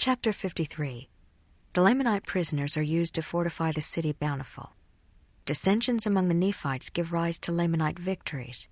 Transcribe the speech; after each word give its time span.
Chapter 0.00 0.32
53 0.32 1.08
The 1.72 1.80
Lamanite 1.80 2.24
prisoners 2.24 2.76
are 2.76 2.82
used 2.82 3.16
to 3.16 3.20
fortify 3.20 3.72
the 3.72 3.80
city 3.80 4.12
Bountiful. 4.12 4.70
Dissensions 5.44 6.06
among 6.06 6.28
the 6.28 6.34
Nephites 6.34 6.88
give 6.88 7.12
rise 7.12 7.36
to 7.40 7.50
Lamanite 7.50 7.98
victories. 7.98 8.68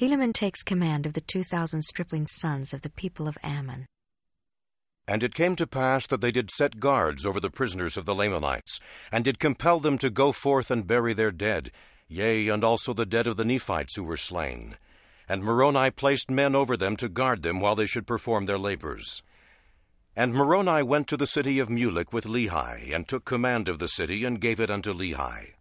Helaman 0.00 0.32
takes 0.32 0.62
command 0.62 1.04
of 1.04 1.14
the 1.14 1.20
2,000 1.20 1.82
stripling 1.82 2.28
sons 2.28 2.72
of 2.72 2.82
the 2.82 2.90
people 2.90 3.26
of 3.26 3.36
Ammon. 3.42 3.86
And 5.08 5.24
it 5.24 5.34
came 5.34 5.56
to 5.56 5.66
pass 5.66 6.06
that 6.06 6.20
they 6.20 6.30
did 6.30 6.48
set 6.52 6.78
guards 6.78 7.26
over 7.26 7.40
the 7.40 7.50
prisoners 7.50 7.96
of 7.96 8.04
the 8.04 8.14
Lamanites, 8.14 8.78
and 9.10 9.24
did 9.24 9.40
compel 9.40 9.80
them 9.80 9.98
to 9.98 10.10
go 10.10 10.30
forth 10.30 10.70
and 10.70 10.86
bury 10.86 11.12
their 11.12 11.32
dead, 11.32 11.72
yea, 12.06 12.46
and 12.46 12.62
also 12.62 12.94
the 12.94 13.04
dead 13.04 13.26
of 13.26 13.36
the 13.36 13.44
Nephites 13.44 13.96
who 13.96 14.04
were 14.04 14.16
slain. 14.16 14.76
And 15.28 15.42
Moroni 15.42 15.90
placed 15.90 16.30
men 16.30 16.54
over 16.54 16.76
them 16.76 16.94
to 16.98 17.08
guard 17.08 17.42
them 17.42 17.58
while 17.58 17.74
they 17.74 17.86
should 17.86 18.06
perform 18.06 18.46
their 18.46 18.60
labors. 18.60 19.24
And 20.14 20.34
Moroni 20.34 20.82
went 20.82 21.08
to 21.08 21.16
the 21.16 21.26
city 21.26 21.58
of 21.58 21.68
Mulek 21.68 22.12
with 22.12 22.24
Lehi, 22.24 22.94
and 22.94 23.08
took 23.08 23.24
command 23.24 23.68
of 23.68 23.78
the 23.78 23.88
city, 23.88 24.24
and 24.24 24.40
gave 24.40 24.60
it 24.60 24.70
unto 24.70 24.92
Lehi. 24.92 25.54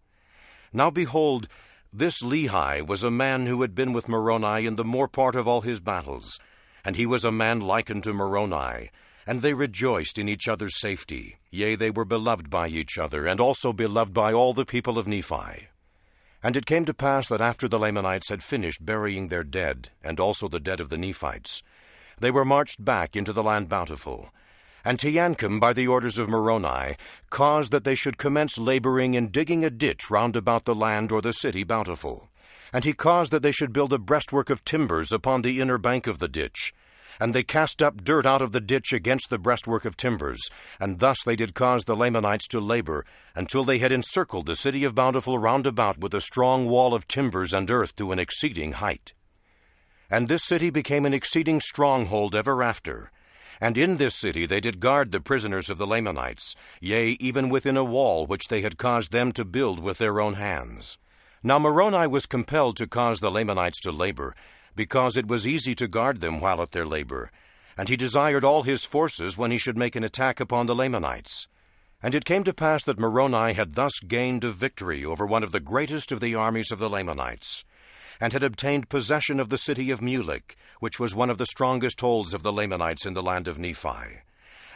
Now 0.73 0.89
behold, 0.89 1.47
this 1.93 2.21
Lehi 2.21 2.85
was 2.85 3.03
a 3.03 3.11
man 3.11 3.45
who 3.45 3.61
had 3.61 3.73
been 3.75 3.93
with 3.93 4.09
Moroni 4.09 4.65
in 4.65 4.75
the 4.75 4.83
more 4.83 5.07
part 5.07 5.35
of 5.35 5.47
all 5.47 5.61
his 5.61 5.79
battles, 5.79 6.37
and 6.83 6.97
he 6.97 7.05
was 7.05 7.23
a 7.23 7.31
man 7.31 7.61
like 7.61 7.89
unto 7.89 8.11
Moroni, 8.11 8.91
and 9.25 9.41
they 9.41 9.53
rejoiced 9.53 10.17
in 10.17 10.27
each 10.27 10.47
other's 10.49 10.79
safety. 10.79 11.37
Yea, 11.49 11.75
they 11.75 11.89
were 11.89 12.05
beloved 12.05 12.49
by 12.49 12.67
each 12.67 12.97
other, 12.97 13.25
and 13.25 13.39
also 13.39 13.71
beloved 13.71 14.13
by 14.13 14.33
all 14.33 14.53
the 14.53 14.65
people 14.65 14.97
of 14.97 15.07
Nephi. 15.07 15.69
And 16.43 16.57
it 16.57 16.65
came 16.65 16.85
to 16.85 16.93
pass 16.93 17.27
that 17.29 17.39
after 17.39 17.69
the 17.69 17.79
Lamanites 17.79 18.29
had 18.29 18.43
finished 18.43 18.85
burying 18.85 19.27
their 19.27 19.43
dead, 19.43 19.89
and 20.03 20.19
also 20.19 20.49
the 20.49 20.59
dead 20.59 20.79
of 20.81 20.89
the 20.89 20.97
Nephites, 20.97 21.61
they 22.19 22.31
were 22.31 22.45
marched 22.45 22.83
back 22.83 23.15
into 23.15 23.31
the 23.31 23.43
land 23.43 23.69
bountiful. 23.69 24.29
And 24.83 24.97
Teancum, 24.97 25.59
by 25.59 25.73
the 25.73 25.87
orders 25.87 26.17
of 26.17 26.27
Moroni, 26.27 26.95
caused 27.29 27.71
that 27.71 27.83
they 27.83 27.95
should 27.95 28.17
commence 28.17 28.57
laboring 28.57 29.13
in 29.13 29.29
digging 29.29 29.63
a 29.63 29.69
ditch 29.69 30.09
round 30.09 30.35
about 30.35 30.65
the 30.65 30.73
land 30.73 31.11
or 31.11 31.21
the 31.21 31.33
city 31.33 31.63
bountiful. 31.63 32.29
And 32.73 32.83
he 32.83 32.93
caused 32.93 33.31
that 33.31 33.43
they 33.43 33.51
should 33.51 33.73
build 33.73 33.93
a 33.93 33.97
breastwork 33.97 34.49
of 34.49 34.65
timbers 34.65 35.11
upon 35.11 35.41
the 35.41 35.59
inner 35.59 35.77
bank 35.77 36.07
of 36.07 36.19
the 36.19 36.27
ditch. 36.27 36.73
And 37.19 37.35
they 37.35 37.43
cast 37.43 37.83
up 37.83 38.03
dirt 38.03 38.25
out 38.25 38.41
of 38.41 38.51
the 38.51 38.61
ditch 38.61 38.91
against 38.93 39.29
the 39.29 39.37
breastwork 39.37 39.85
of 39.85 39.95
timbers, 39.95 40.39
and 40.79 40.99
thus 40.99 41.17
they 41.23 41.35
did 41.35 41.53
cause 41.53 41.83
the 41.83 41.95
Lamanites 41.95 42.47
to 42.47 42.59
labor, 42.59 43.05
until 43.35 43.63
they 43.63 43.77
had 43.77 43.91
encircled 43.91 44.47
the 44.47 44.55
city 44.55 44.83
of 44.83 44.95
Bountiful 44.95 45.37
round 45.37 45.67
about 45.67 45.99
with 45.99 46.15
a 46.15 46.21
strong 46.21 46.67
wall 46.67 46.95
of 46.95 47.07
timbers 47.07 47.53
and 47.53 47.69
earth 47.69 47.95
to 47.97 48.11
an 48.11 48.17
exceeding 48.17 48.71
height. 48.71 49.13
And 50.09 50.27
this 50.27 50.43
city 50.43 50.71
became 50.71 51.05
an 51.05 51.13
exceeding 51.13 51.59
stronghold 51.59 52.33
ever 52.33 52.63
after. 52.63 53.11
And 53.61 53.77
in 53.77 53.97
this 53.97 54.15
city 54.15 54.47
they 54.47 54.59
did 54.59 54.79
guard 54.79 55.11
the 55.11 55.21
prisoners 55.21 55.69
of 55.69 55.77
the 55.77 55.85
Lamanites, 55.85 56.55
yea, 56.79 57.15
even 57.19 57.47
within 57.47 57.77
a 57.77 57.83
wall 57.83 58.25
which 58.25 58.47
they 58.47 58.61
had 58.61 58.79
caused 58.79 59.11
them 59.11 59.31
to 59.33 59.45
build 59.45 59.79
with 59.79 59.99
their 59.99 60.19
own 60.19 60.33
hands. 60.33 60.97
Now 61.43 61.59
Moroni 61.59 62.07
was 62.07 62.25
compelled 62.25 62.75
to 62.77 62.87
cause 62.87 63.19
the 63.19 63.29
Lamanites 63.29 63.79
to 63.81 63.91
labor, 63.91 64.35
because 64.75 65.15
it 65.15 65.27
was 65.27 65.45
easy 65.45 65.75
to 65.75 65.87
guard 65.87 66.21
them 66.21 66.39
while 66.39 66.59
at 66.61 66.71
their 66.71 66.87
labor. 66.87 67.31
And 67.77 67.87
he 67.87 67.95
desired 67.95 68.43
all 68.43 68.63
his 68.63 68.83
forces 68.83 69.37
when 69.37 69.51
he 69.51 69.59
should 69.59 69.77
make 69.77 69.95
an 69.95 70.03
attack 70.03 70.39
upon 70.39 70.65
the 70.65 70.75
Lamanites. 70.75 71.47
And 72.01 72.15
it 72.15 72.25
came 72.25 72.43
to 72.45 72.53
pass 72.53 72.83
that 72.85 72.99
Moroni 72.99 73.53
had 73.53 73.75
thus 73.75 73.99
gained 73.99 74.43
a 74.43 74.51
victory 74.51 75.05
over 75.05 75.25
one 75.25 75.43
of 75.43 75.51
the 75.51 75.59
greatest 75.59 76.11
of 76.11 76.19
the 76.19 76.33
armies 76.33 76.71
of 76.71 76.79
the 76.79 76.89
Lamanites, 76.89 77.63
and 78.21 78.31
had 78.33 78.43
obtained 78.43 78.87
possession 78.87 79.39
of 79.39 79.49
the 79.49 79.57
city 79.57 79.89
of 79.89 79.99
Mulek, 79.99 80.55
which 80.79 80.99
was 80.99 81.15
one 81.15 81.31
of 81.31 81.39
the 81.39 81.47
strongest 81.47 81.99
holds 81.99 82.35
of 82.35 82.43
the 82.43 82.53
Lamanites 82.53 83.05
in 83.05 83.15
the 83.15 83.23
land 83.23 83.47
of 83.47 83.57
Nephi. 83.57 84.21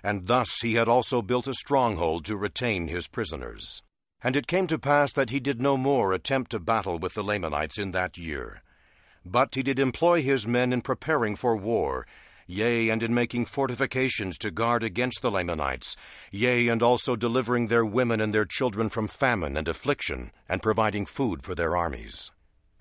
And 0.04 0.26
thus 0.26 0.50
he 0.62 0.74
had 0.74 0.90
also 0.90 1.22
built 1.22 1.48
a 1.48 1.54
stronghold 1.54 2.26
to 2.26 2.36
retain 2.36 2.88
his 2.88 3.08
prisoners. 3.08 3.84
And 4.24 4.36
it 4.36 4.48
came 4.48 4.66
to 4.68 4.80
pass 4.80 5.14
that 5.14 5.30
he 5.30 5.40
did 5.40 5.62
no 5.62 5.78
more 5.78 6.12
attempt 6.12 6.50
to 6.52 6.60
battle 6.60 6.98
with 6.98 7.14
the 7.14 7.24
Lamanites 7.24 7.78
in 7.78 7.92
that 7.92 8.18
year. 8.18 8.64
But 9.24 9.54
he 9.54 9.62
did 9.62 9.78
employ 9.78 10.24
his 10.24 10.48
men 10.48 10.74
in 10.74 10.82
preparing 10.82 11.36
for 11.36 11.56
war, 11.56 12.08
yea, 12.48 12.90
and 12.90 13.04
in 13.04 13.14
making 13.14 13.46
fortifications 13.46 14.40
to 14.40 14.52
guard 14.52 14.84
against 14.84 15.22
the 15.22 15.32
Lamanites, 15.32 15.96
yea, 16.32 16.68
and 16.68 16.82
also 16.82 17.16
delivering 17.16 17.68
their 17.68 17.86
women 17.86 18.20
and 18.22 18.34
their 18.34 18.46
children 18.46 18.90
from 18.90 19.08
famine 19.08 19.56
and 19.56 19.68
affliction, 19.68 20.32
and 20.50 20.64
providing 20.64 21.06
food 21.06 21.44
for 21.44 21.54
their 21.54 21.78
armies. 21.78 22.32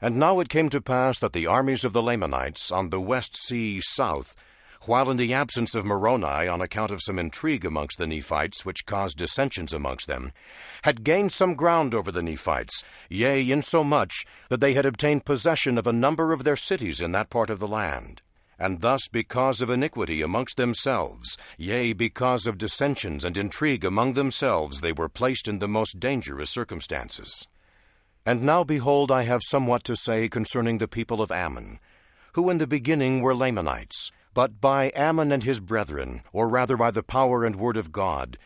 And 0.04 0.16
now 0.16 0.38
it 0.40 0.50
came 0.50 0.68
to 0.68 0.82
pass 0.82 1.18
that 1.20 1.32
the 1.32 1.46
armies 1.46 1.82
of 1.82 1.94
the 1.94 2.02
Lamanites 2.02 2.70
on 2.70 2.90
the 2.90 3.00
west 3.00 3.38
sea 3.38 3.80
south, 3.82 4.36
while 4.82 5.10
in 5.10 5.16
the 5.16 5.32
absence 5.32 5.74
of 5.74 5.86
Moroni 5.86 6.46
on 6.46 6.60
account 6.60 6.90
of 6.90 7.00
some 7.02 7.18
intrigue 7.18 7.64
amongst 7.64 7.96
the 7.96 8.06
Nephites, 8.06 8.66
which 8.66 8.84
caused 8.84 9.16
dissensions 9.16 9.72
amongst 9.72 10.06
them, 10.06 10.32
had 10.82 11.04
gained 11.04 11.32
some 11.32 11.54
ground 11.54 11.94
over 11.94 12.12
the 12.12 12.22
Nephites, 12.22 12.84
yea, 13.08 13.50
insomuch 13.50 14.26
that 14.50 14.60
they 14.60 14.74
had 14.74 14.84
obtained 14.84 15.24
possession 15.24 15.78
of 15.78 15.86
a 15.86 15.92
number 15.94 16.34
of 16.34 16.44
their 16.44 16.54
cities 16.54 17.00
in 17.00 17.12
that 17.12 17.30
part 17.30 17.48
of 17.48 17.58
the 17.58 17.66
land. 17.66 18.20
And 18.58 18.82
thus, 18.82 19.08
because 19.10 19.62
of 19.62 19.70
iniquity 19.70 20.20
amongst 20.20 20.58
themselves, 20.58 21.38
yea, 21.56 21.94
because 21.94 22.46
of 22.46 22.58
dissensions 22.58 23.24
and 23.24 23.38
intrigue 23.38 23.86
among 23.86 24.12
themselves, 24.12 24.82
they 24.82 24.92
were 24.92 25.08
placed 25.08 25.48
in 25.48 25.60
the 25.60 25.66
most 25.66 25.98
dangerous 25.98 26.50
circumstances. 26.50 27.46
And 28.26 28.42
now, 28.42 28.64
behold, 28.64 29.10
I 29.10 29.22
have 29.22 29.42
somewhat 29.44 29.84
to 29.84 29.96
say 29.96 30.28
concerning 30.28 30.78
the 30.78 30.88
people 30.88 31.20
of 31.20 31.30
Ammon, 31.30 31.78
who 32.32 32.48
in 32.48 32.56
the 32.56 32.66
beginning 32.66 33.20
were 33.20 33.34
Lamanites, 33.34 34.10
but 34.32 34.60
by 34.60 34.90
Ammon 34.96 35.30
and 35.30 35.44
his 35.44 35.60
brethren, 35.60 36.22
or 36.32 36.48
rather 36.48 36.76
by 36.76 36.90
the 36.90 37.02
power 37.02 37.44
and 37.44 37.54
word 37.54 37.76
of 37.76 37.92
God, 37.92 38.38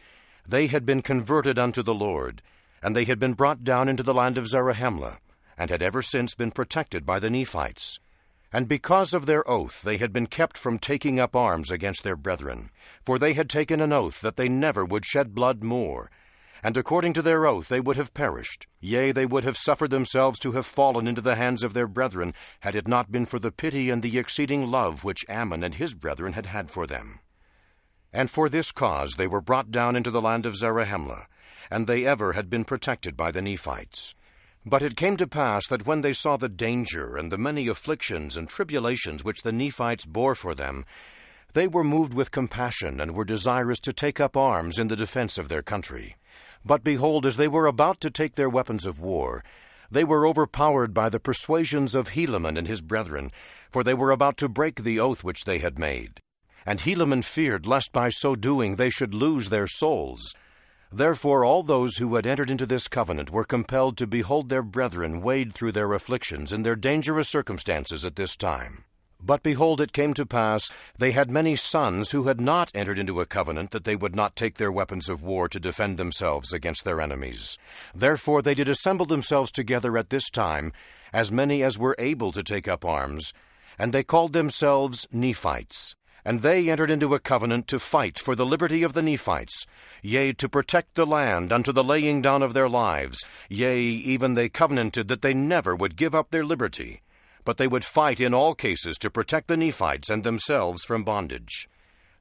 they 0.47 0.67
had 0.67 0.85
been 0.85 1.01
converted 1.01 1.59
unto 1.59 1.83
the 1.83 1.95
Lord, 1.95 2.43
and 2.83 2.97
they 2.97 3.05
had 3.05 3.21
been 3.21 3.35
brought 3.35 3.63
down 3.63 3.89
into 3.89 4.03
the 4.03 4.15
land 4.15 4.37
of 4.37 4.49
Zarahemla, 4.49 5.19
and 5.57 5.71
had 5.71 5.83
ever 5.83 6.03
since 6.03 6.35
been 6.35 6.51
protected 6.51 7.07
by 7.07 7.21
the 7.21 7.31
Nephites. 7.31 8.01
And 8.53 8.67
because 8.67 9.13
of 9.13 9.27
their 9.27 9.49
oath 9.49 9.83
they 9.83 9.99
had 9.99 10.13
been 10.13 10.27
kept 10.27 10.59
from 10.59 10.79
taking 10.79 11.21
up 11.21 11.37
arms 11.37 11.71
against 11.71 12.03
their 12.03 12.17
brethren, 12.17 12.71
for 13.05 13.19
they 13.19 13.35
had 13.35 13.49
taken 13.49 13.81
an 13.81 13.93
oath 13.93 14.21
that 14.23 14.37
they 14.37 14.49
never 14.49 14.85
would 14.85 15.05
shed 15.05 15.35
blood 15.35 15.63
more, 15.63 16.11
and 16.63 16.77
according 16.77 17.13
to 17.13 17.23
their 17.23 17.47
oath 17.47 17.69
they 17.69 17.81
would 17.81 17.97
have 17.97 18.15
perished. 18.15 18.67
Yea, 18.81 19.13
they 19.13 19.27
would 19.27 19.45
have 19.45 19.57
suffered 19.57 19.91
themselves 19.91 20.39
to 20.39 20.53
have 20.53 20.67
fallen 20.67 21.07
into 21.07 21.21
the 21.21 21.37
hands 21.37 21.63
of 21.63 21.75
their 21.75 21.87
brethren, 21.87 22.35
had 22.61 22.75
it 22.75 22.89
not 22.89 23.13
been 23.13 23.27
for 23.27 23.39
the 23.39 23.53
pity 23.53 23.91
and 23.91 24.03
the 24.03 24.19
exceeding 24.19 24.71
love 24.71 25.05
which 25.05 25.25
Ammon 25.29 25.63
and 25.63 25.75
his 25.75 25.95
brethren 25.95 26.33
had 26.33 26.47
had 26.47 26.71
for 26.71 26.87
them. 26.87 27.21
And 28.13 28.31
for 28.31 28.49
this 28.49 28.73
cause 28.73 29.15
they 29.17 29.27
were 29.27 29.41
brought 29.41 29.71
down 29.71 29.97
into 29.97 30.11
the 30.11 30.23
land 30.23 30.47
of 30.47 30.57
Zarahemla, 30.57 31.27
and 31.71 31.87
they 31.87 32.07
ever 32.07 32.33
had 32.33 32.49
been 32.49 32.65
protected 32.65 33.17
by 33.17 33.31
the 33.31 33.43
Nephites. 33.43 34.15
But 34.65 34.83
it 34.83 34.97
came 34.97 35.17
to 35.19 35.27
pass 35.27 35.67
that 35.69 35.87
when 35.87 36.01
they 36.01 36.13
saw 36.13 36.37
the 36.37 36.49
danger 36.49 37.17
and 37.17 37.31
the 37.31 37.39
many 37.39 37.69
afflictions 37.69 38.37
and 38.37 38.49
tribulations 38.49 39.25
which 39.25 39.43
the 39.43 39.53
Nephites 39.53 40.05
bore 40.05 40.35
for 40.35 40.55
them, 40.55 40.85
they 41.55 41.67
were 41.67 41.85
moved 41.85 42.13
with 42.13 42.31
compassion 42.31 43.01
and 43.01 43.15
were 43.15 43.25
desirous 43.25 43.81
to 43.81 43.93
take 43.93 44.21
up 44.21 44.37
arms 44.37 44.79
in 44.79 44.89
the 44.89 44.97
defense 44.97 45.39
of 45.39 45.49
their 45.49 45.63
country. 45.63 46.17
But 46.69 46.85
behold, 46.85 47.25
as 47.25 47.39
they 47.39 47.49
were 47.49 47.65
about 47.65 47.99
to 48.03 48.11
take 48.11 48.35
their 48.35 48.51
weapons 48.51 48.85
of 48.85 49.01
war, 49.01 49.43
they 49.91 50.05
were 50.05 50.27
overpowered 50.27 50.93
by 50.93 51.09
the 51.09 51.19
persuasions 51.19 51.95
of 51.95 52.11
Helaman 52.11 52.59
and 52.59 52.69
his 52.69 52.83
brethren, 52.83 53.31
for 53.71 53.83
they 53.83 53.95
were 53.95 54.11
about 54.11 54.37
to 54.37 54.51
break 54.51 54.83
the 54.83 55.01
oath 55.01 55.25
which 55.25 55.47
they 55.47 55.61
had 55.61 55.79
made. 55.79 56.21
And 56.67 56.81
Helaman 56.81 57.25
feared 57.25 57.65
lest 57.65 57.91
by 57.91 58.11
so 58.11 58.35
doing 58.35 58.77
they 58.77 58.91
should 58.91 59.15
lose 59.15 59.49
their 59.49 59.67
souls. 59.67 60.35
Therefore 60.93 61.43
all 61.43 61.63
those 61.63 61.97
who 61.97 62.15
had 62.17 62.27
entered 62.27 62.51
into 62.51 62.67
this 62.67 62.87
covenant 62.87 63.31
were 63.31 63.45
compelled 63.45 63.97
to 63.97 64.07
behold 64.07 64.51
their 64.51 64.63
brethren 64.63 65.23
wade 65.23 65.55
through 65.55 65.73
their 65.73 65.95
afflictions 65.95 66.53
and 66.53 66.67
their 66.67 66.77
dangerous 66.77 67.31
circumstances 67.31 68.05
at 68.05 68.17
this 68.17 68.37
time. 68.37 68.85
But 69.21 69.43
behold, 69.43 69.81
it 69.81 69.93
came 69.93 70.15
to 70.15 70.25
pass, 70.25 70.71
they 70.97 71.11
had 71.11 71.29
many 71.29 71.57
sons 71.57 72.13
who 72.13 72.29
had 72.29 72.41
not 72.41 72.71
entered 72.73 73.01
into 73.01 73.21
a 73.21 73.27
covenant 73.27 73.73
that 73.73 73.83
they 73.83 73.97
would 73.97 74.15
not 74.15 74.37
take 74.37 74.57
their 74.57 74.71
weapons 74.71 75.09
of 75.09 75.23
war 75.23 75.49
to 75.49 75.59
defend 75.59 75.99
themselves 75.99 76.53
against 76.53 76.85
their 76.85 77.01
enemies. 77.01 77.59
Therefore 77.93 78.43
they 78.43 78.55
did 78.55 78.69
assemble 78.69 79.07
themselves 79.07 79.51
together 79.51 79.99
at 79.99 80.11
this 80.11 80.31
time, 80.31 80.73
as 81.13 81.33
many 81.33 81.65
as 81.65 81.77
were 81.77 81.97
able 81.99 82.31
to 82.31 82.45
take 82.45 82.69
up 82.69 82.85
arms, 82.85 83.33
and 83.77 83.93
they 83.93 84.05
called 84.05 84.33
themselves 84.33 85.09
Nephites. 85.11 85.97
And 86.25 86.43
they 86.43 86.71
entered 86.71 86.91
into 86.91 87.15
a 87.15 87.21
covenant 87.21 87.67
to 87.69 87.79
fight 87.81 88.19
for 88.21 88.37
the 88.37 88.47
liberty 88.47 88.83
of 88.85 88.93
the 88.93 89.03
Nephites, 89.03 89.67
yea, 90.01 90.33
to 90.35 90.49
protect 90.49 90.95
the 90.95 91.07
land 91.07 91.53
unto 91.53 91.73
the 91.73 91.85
laying 91.85 92.23
down 92.23 92.43
of 92.43 92.55
their 92.55 92.69
lives, 92.69 93.25
yea, 93.49 93.81
even 93.81 94.35
they 94.35 94.49
covenanted 94.49 95.09
that 95.09 95.23
they 95.23 95.35
never 95.35 95.75
would 95.75 95.97
give 95.97 96.15
up 96.15 96.31
their 96.31 96.45
liberty 96.45 97.03
but 97.49 97.57
they 97.57 97.67
would 97.67 97.83
fight 97.83 98.21
in 98.21 98.35
all 98.35 98.55
cases 98.55 98.99
to 98.99 99.09
protect 99.09 99.49
the 99.49 99.57
Nephites 99.57 100.11
and 100.11 100.23
themselves 100.23 100.85
from 100.85 101.03
bondage. 101.03 101.67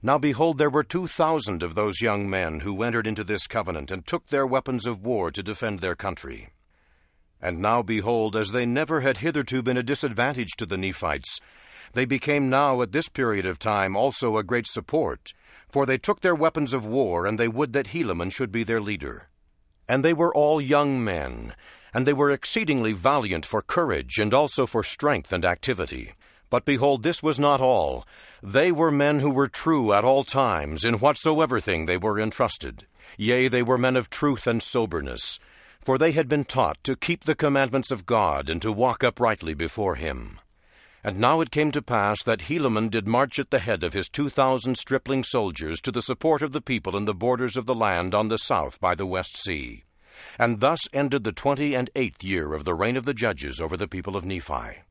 Now 0.02 0.18
behold, 0.18 0.58
there 0.58 0.70
were 0.70 0.86
two 0.86 1.06
thousand 1.06 1.64
of 1.64 1.76
those 1.76 2.00
young 2.00 2.30
men 2.30 2.62
who 2.62 2.82
entered 2.82 3.06
into 3.06 3.26
this 3.26 3.46
covenant 3.46 3.92
and 3.92 4.08
took 4.08 4.28
their 4.28 4.48
weapons 4.48 4.86
of 4.86 5.04
war 5.04 5.30
to 5.32 5.44
defend 5.44 5.82
their 5.82 5.96
country. 5.96 6.52
And 7.42 7.60
now 7.60 7.82
behold, 7.82 8.38
as 8.38 8.52
they 8.52 8.66
never 8.66 9.02
had 9.02 9.18
hitherto 9.18 9.62
been 9.62 9.76
a 9.76 9.84
disadvantage 9.84 10.56
to 10.60 10.66
the 10.66 10.78
Nephites, 10.78 11.42
they 11.92 12.06
became 12.06 12.50
now 12.50 12.82
at 12.82 12.94
this 12.94 13.10
period 13.10 13.46
of 13.46 13.60
time 13.60 13.98
also 13.98 14.38
a 14.38 14.46
great 14.46 14.66
support, 14.66 15.34
for 15.68 15.86
they 15.86 15.98
took 15.98 16.22
their 16.22 16.36
weapons 16.36 16.72
of 16.72 16.86
war, 16.86 17.28
and 17.28 17.38
they 17.38 17.50
would 17.50 17.74
that 17.74 17.88
Helaman 17.88 18.32
should 18.34 18.54
be 18.54 18.64
their 18.64 18.80
leader. 18.80 19.28
And 19.90 20.06
they 20.06 20.14
were 20.14 20.34
all 20.34 20.62
young 20.62 21.04
men, 21.04 21.54
and 21.98 22.06
they 22.06 22.14
were 22.14 22.30
exceedingly 22.30 22.94
valiant 22.94 23.44
for 23.44 23.60
courage, 23.64 24.20
and 24.20 24.32
also 24.32 24.68
for 24.68 24.84
strength 24.84 25.34
and 25.34 25.44
activity. 25.44 26.14
But 26.48 26.64
behold, 26.64 27.02
this 27.02 27.24
was 27.24 27.40
not 27.40 27.60
all. 27.60 28.06
They 28.44 28.72
were 28.72 28.92
men 28.92 29.20
who 29.22 29.32
were 29.32 29.48
true 29.48 29.92
at 29.94 30.04
all 30.04 30.24
times, 30.24 30.86
in 30.86 31.00
whatsoever 31.00 31.60
thing 31.60 31.88
they 31.88 31.98
were 31.98 32.20
entrusted. 32.20 32.86
Yea, 33.18 33.48
they 33.48 33.64
were 33.64 33.80
men 33.80 33.96
of 33.96 34.12
truth 34.12 34.46
and 34.46 34.62
soberness, 34.62 35.40
for 35.82 35.98
they 35.98 36.12
had 36.12 36.28
been 36.28 36.44
taught 36.44 36.78
to 36.84 36.96
keep 36.96 37.24
the 37.24 37.34
commandments 37.34 37.90
of 37.90 38.06
God, 38.06 38.48
and 38.48 38.62
to 38.62 38.72
walk 38.72 39.04
uprightly 39.04 39.56
before 39.56 39.96
him. 39.96 40.40
And 41.04 41.20
now 41.20 41.42
it 41.42 41.50
came 41.50 41.72
to 41.72 41.82
pass 41.82 42.22
that 42.26 42.42
Helaman 42.42 42.92
did 42.92 43.08
march 43.08 43.40
at 43.40 43.50
the 43.50 43.58
head 43.58 43.84
of 43.84 43.94
his 43.94 44.08
two 44.08 44.30
thousand 44.30 44.78
stripling 44.78 45.24
soldiers 45.24 45.82
to 45.82 45.92
the 45.92 46.04
support 46.04 46.44
of 46.44 46.52
the 46.52 46.62
people 46.62 46.96
in 46.96 47.06
the 47.06 47.16
borders 47.16 47.58
of 47.58 47.66
the 47.66 47.74
land 47.74 48.14
on 48.14 48.28
the 48.28 48.38
south 48.38 48.80
by 48.80 48.94
the 48.94 49.08
west 49.08 49.36
sea. 49.36 49.86
And 50.40 50.60
thus 50.60 50.80
ended 50.94 51.24
the 51.24 51.32
twenty 51.32 51.76
and 51.76 51.90
eighth 51.96 52.24
year 52.24 52.54
of 52.54 52.66
the 52.66 52.74
reign 52.74 52.98
of 52.98 53.06
the 53.06 53.14
judges 53.14 53.60
over 53.60 53.78
the 53.78 53.88
people 53.88 54.16
of 54.16 54.26
Nephi. 54.26 54.87